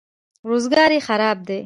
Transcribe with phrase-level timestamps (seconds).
[0.49, 1.59] روزګار یې خراب دی.